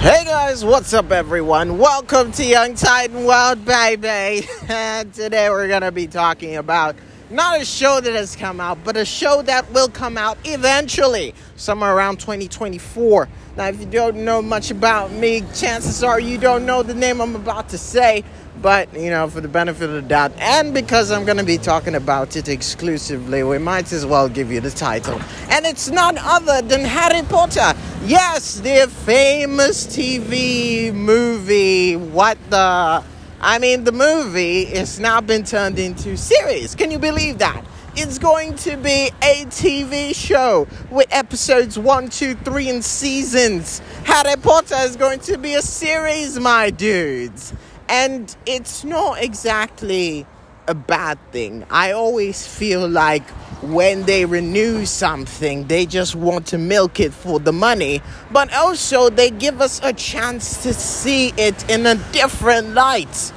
[0.00, 1.76] Hey guys, what's up everyone?
[1.76, 4.46] Welcome to Young Titan World, baby.
[4.68, 6.94] And today we're gonna be talking about
[7.30, 11.34] not a show that has come out, but a show that will come out eventually,
[11.56, 13.28] somewhere around 2024.
[13.56, 17.20] Now, if you don't know much about me, chances are you don't know the name
[17.20, 18.24] I'm about to say,
[18.62, 21.94] but you know, for the benefit of the doubt, and because I'm gonna be talking
[21.94, 25.20] about it exclusively, we might as well give you the title.
[25.50, 27.74] And it's none other than Harry Potter.
[28.04, 31.96] Yes, the famous TV movie.
[31.96, 33.04] What the?
[33.40, 36.74] I mean, the movie is now been turned into series.
[36.74, 37.64] Can you believe that?
[37.94, 43.80] It's going to be a TV show with episodes one, two, three, and seasons.
[44.04, 47.54] Harry Potter is going to be a series, my dudes.
[47.88, 50.26] And it's not exactly
[50.66, 51.64] a bad thing.
[51.70, 53.22] I always feel like
[53.62, 59.10] when they renew something, they just want to milk it for the money, but also
[59.10, 63.32] they give us a chance to see it in a different light.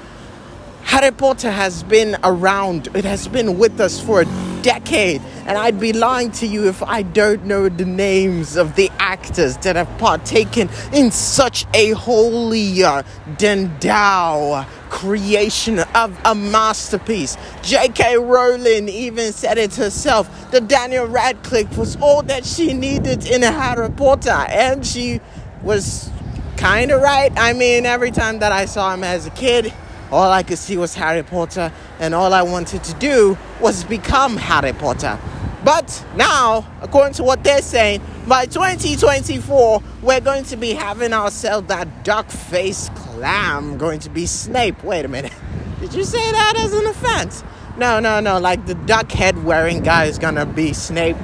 [0.84, 4.26] Harry Potter has been around, it has been with us for a
[4.62, 8.90] decade, and I'd be lying to you if I don't know the names of the
[9.00, 13.04] actors that have partaken in such a holier
[13.38, 17.38] than thou creation of a masterpiece.
[17.64, 18.18] J.K.
[18.18, 23.52] Rowling even said it herself that Daniel Radcliffe was all that she needed in a
[23.52, 25.22] Harry Potter, and she
[25.64, 26.10] was
[26.58, 27.32] kind of right.
[27.38, 29.74] I mean, every time that I saw him as a kid,
[30.12, 34.38] all I could see was Harry Potter, and all I wanted to do was become
[34.38, 35.18] Harry Potter.
[35.64, 41.68] But now, according to what they're saying, by 2024, we're going to be having ourselves
[41.68, 44.84] that duck faced clam going to be Snape.
[44.84, 45.34] Wait a minute.
[45.80, 47.44] Did you say that as an offense?
[47.78, 48.40] No, no, no.
[48.40, 51.18] Like the duck head wearing guy is gonna be Snape.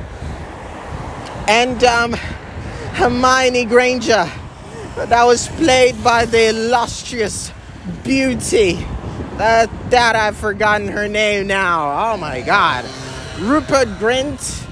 [1.47, 2.13] And um,
[2.93, 4.29] Hermione Granger,
[4.95, 7.51] that was played by the illustrious
[8.03, 8.73] beauty.
[9.37, 12.13] That, that I've forgotten her name now.
[12.13, 12.85] Oh my god.
[13.39, 14.63] Rupert Grint.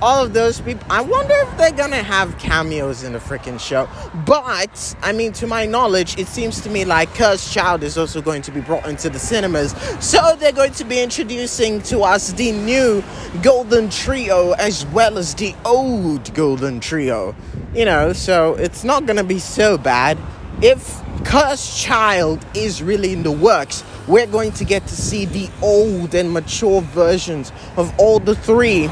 [0.00, 0.84] All of those people.
[0.90, 3.88] I wonder if they're gonna have cameos in the freaking show.
[4.26, 8.20] But, I mean, to my knowledge, it seems to me like Cursed Child is also
[8.20, 9.76] going to be brought into the cinemas.
[10.00, 13.04] So they're going to be introducing to us the new
[13.42, 17.36] Golden Trio as well as the old Golden Trio.
[17.72, 20.18] You know, so it's not gonna be so bad.
[20.62, 25.50] If Cursed Child is really in the works, we're going to get to see the
[25.60, 28.88] old and mature versions of all the three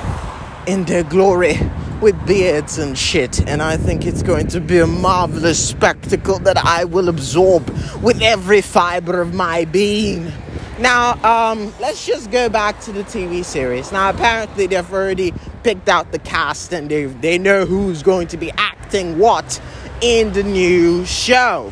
[0.66, 1.60] in their glory
[2.00, 3.46] with beards and shit.
[3.48, 7.68] And I think it's going to be a marvelous spectacle that I will absorb
[8.02, 10.32] with every fiber of my being.
[10.80, 13.92] Now, um, let's just go back to the TV series.
[13.92, 18.36] Now, apparently, they've already picked out the cast and they, they know who's going to
[18.36, 19.60] be acting what
[20.00, 21.70] in the new show.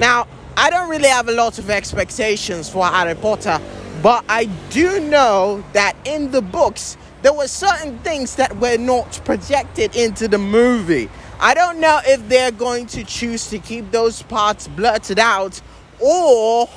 [0.00, 3.60] Now, I don't really have a lot of expectations for Harry Potter,
[4.02, 9.20] but I do know that in the books, there were certain things that were not
[9.24, 11.08] projected into the movie.
[11.40, 15.60] I don't know if they're going to choose to keep those parts blurted out
[16.00, 16.68] or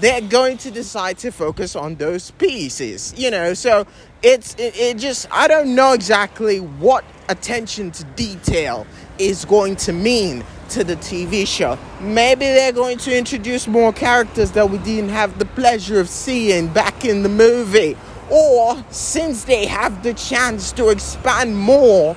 [0.00, 3.54] they're going to decide to focus on those pieces, you know.
[3.54, 3.86] So
[4.22, 8.86] it's it, it just I don't know exactly what attention to detail
[9.18, 11.78] is going to mean to the TV show.
[12.00, 16.68] Maybe they're going to introduce more characters that we didn't have the pleasure of seeing
[16.68, 17.96] back in the movie.
[18.30, 22.16] Or since they have the chance to expand more,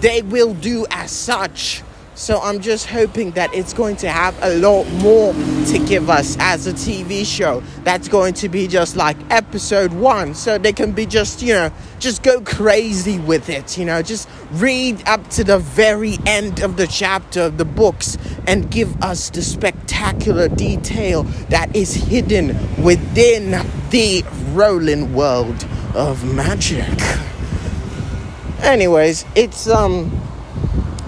[0.00, 1.82] they will do as such.
[2.20, 6.36] So I'm just hoping that it's going to have a lot more to give us
[6.38, 7.62] as a TV show.
[7.82, 10.34] That's going to be just like episode one.
[10.34, 14.28] So they can be just, you know, just go crazy with it, you know, just
[14.52, 19.30] read up to the very end of the chapter of the books and give us
[19.30, 22.48] the spectacular detail that is hidden
[22.82, 23.52] within
[23.88, 24.22] the
[24.52, 26.84] rolling world of magic.
[28.60, 30.20] Anyways, it's um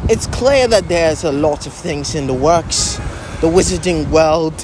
[0.08, 2.96] it's clear that there's a lot of things in the works.
[3.40, 4.60] The wizarding world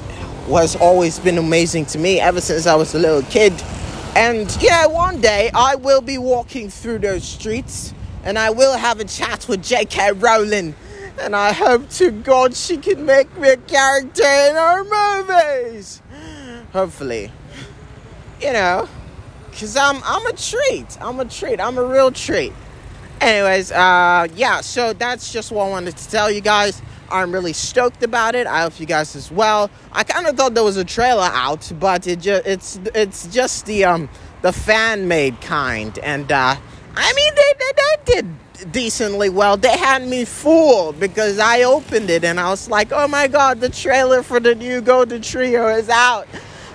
[0.49, 3.53] has always been amazing to me ever since I was a little kid.
[4.17, 7.95] And yeah, one day I will be walking through those streets
[8.25, 10.13] and I will have a chat with J.K.
[10.13, 10.75] Rowling.
[11.21, 16.03] And I hope to God she can make me a character in her movies.
[16.73, 17.31] Hopefully.
[18.41, 18.89] You know,
[19.51, 21.01] because I'm, I'm a treat.
[21.01, 21.61] I'm a treat.
[21.61, 22.53] I'm a real treat.
[23.21, 26.81] Anyways, uh, yeah, so that's just what I wanted to tell you guys.
[27.11, 28.47] I'm really stoked about it.
[28.47, 29.71] I hope you guys as well.
[29.93, 33.67] I kind of thought there was a trailer out, but it just it's it's just
[33.67, 34.09] the um
[34.43, 36.57] the fan made kind, and uh,
[36.95, 39.57] I mean they, they they did decently well.
[39.57, 43.61] They had me fooled because I opened it and I was like, oh my god,
[43.61, 46.27] the trailer for the new Golden Trio is out.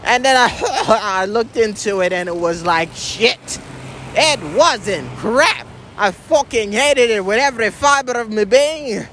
[0.03, 0.49] And then I,
[1.21, 3.59] I looked into it and it was like shit.
[4.15, 5.67] It wasn't crap.
[5.95, 9.05] I fucking hated it with every fiber of my being.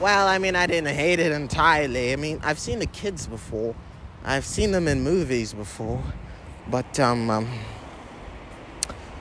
[0.00, 2.12] Well, I mean, I didn't hate it entirely.
[2.12, 3.74] I mean, I've seen the kids before.
[4.24, 6.02] I've seen them in movies before.
[6.70, 7.48] But, um, um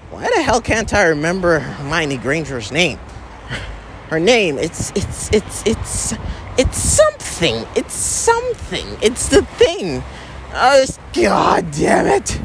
[0.09, 2.99] why the hell can't I remember Hermione Granger's name?
[4.09, 6.13] Her name, it's, it's, it's, it's,
[6.57, 7.65] it's something.
[7.75, 8.85] It's something.
[9.01, 10.03] It's the thing.
[10.53, 12.39] Oh, God damn it.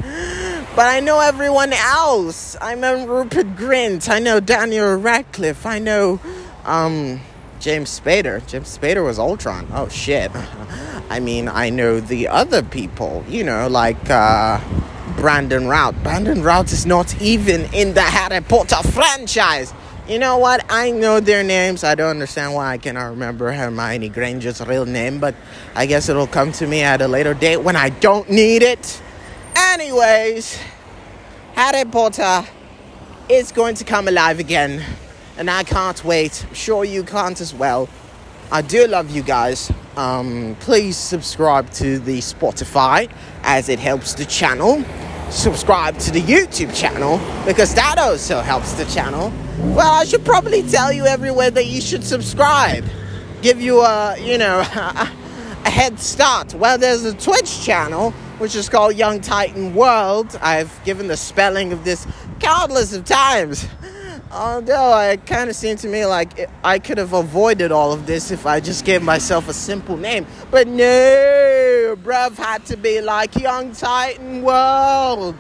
[0.74, 2.56] But I know everyone else.
[2.58, 4.08] I know Rupert Grint.
[4.08, 5.66] I know Daniel Radcliffe.
[5.66, 6.19] I know,
[6.64, 7.20] um,
[7.60, 8.44] James Spader.
[8.46, 9.69] James Spader was Ultron.
[9.74, 10.30] Oh shit.
[11.10, 14.60] I mean, I know the other people, you know, like uh,
[15.16, 15.94] Brandon Routh.
[16.02, 19.75] Brandon Routh is not even in the Harry Potter franchise.
[20.08, 20.64] You know what?
[20.70, 21.84] I know their names.
[21.84, 25.34] I don't understand why I cannot remember Hermione Granger's real name, but
[25.75, 29.02] I guess it'll come to me at a later date when I don't need it.
[29.72, 30.58] Anyways,
[31.54, 32.46] Harry Potter
[33.30, 34.84] is going to come alive again
[35.38, 36.44] and I can't wait.
[36.46, 37.88] I'm sure you can't as well.
[38.50, 39.72] I do love you guys.
[39.96, 43.10] Um, please subscribe to the Spotify
[43.44, 44.84] as it helps the channel.
[45.30, 49.32] Subscribe to the YouTube channel because that also helps the channel.
[49.75, 52.84] Well, I should probably tell you everywhere that you should subscribe.
[53.40, 54.60] Give you a, you know,
[55.64, 56.52] a head start.
[56.52, 60.36] Well, there's a Twitch channel which is called Young Titan World.
[60.42, 62.08] I've given the spelling of this
[62.40, 63.68] countless of times.
[64.32, 68.32] Although it kind of seemed to me like I could have avoided all of this
[68.32, 70.26] if I just gave myself a simple name.
[70.50, 75.36] But no, bruv had to be like Young Titan World.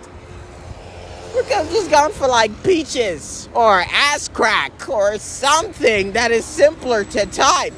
[1.34, 6.44] We could have just gone for like peaches or ass crack or something that is
[6.44, 7.74] simpler to type.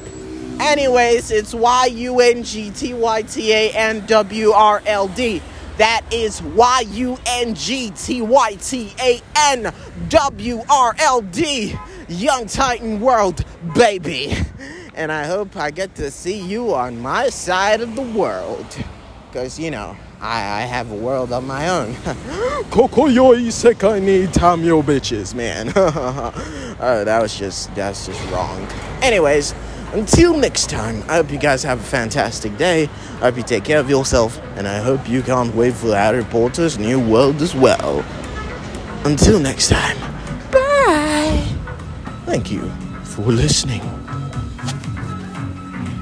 [0.59, 5.41] Anyways, it's Y U N G T Y T A N W R L D.
[5.77, 9.73] That is Y U N G T Y T A N
[10.09, 11.75] W R L D.
[12.07, 13.43] Young Titan World,
[13.73, 14.35] baby.
[14.93, 18.65] And I hope I get to see you on my side of the world.
[19.27, 21.93] Because, you know, I, I have a world of my own.
[22.71, 25.69] Kokoyoi sekai ni tamyo bitches, man.
[25.75, 26.31] uh,
[27.03, 28.65] that was just, that's just wrong.
[29.01, 29.53] Anyways,
[29.95, 32.83] until next time, I hope you guys have a fantastic day.
[33.15, 36.23] I hope you take care of yourself, and I hope you can't wait for Harry
[36.25, 38.03] Potter's new world as well.
[39.05, 39.97] Until next time,
[40.51, 41.47] bye.
[42.25, 42.69] Thank you
[43.03, 44.04] for listening.